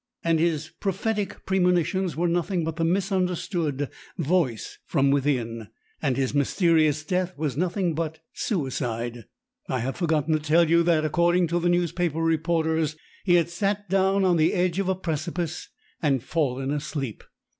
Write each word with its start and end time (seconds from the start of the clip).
And 0.23 0.39
his 0.39 0.69
prophetic 0.79 1.45
premonitions 1.45 2.15
were 2.15 2.27
nothing 2.27 2.63
but 2.63 2.77
the 2.77 2.83
misunderstood 2.83 3.87
voice 4.17 4.79
from 4.87 5.11
within. 5.11 5.67
And 6.01 6.17
his 6.17 6.33
mysterious 6.33 7.05
death 7.05 7.37
was 7.37 7.55
nothing 7.55 7.93
but 7.93 8.19
suicide. 8.33 9.25
I 9.69 9.77
have 9.81 9.97
forgotten 9.97 10.33
to 10.33 10.39
tell 10.39 10.67
you 10.67 10.81
that, 10.81 11.05
according 11.05 11.45
to 11.49 11.59
the 11.59 11.69
newspaper 11.69 12.19
reporters, 12.23 12.95
he 13.25 13.35
had 13.35 13.51
sat 13.51 13.89
down 13.89 14.25
on 14.25 14.37
the 14.37 14.53
edge 14.55 14.79
of 14.79 14.89
a 14.89 14.95
precipice 14.95 15.69
and 16.01 16.23
fallen 16.23 16.71
asleep. 16.71 17.23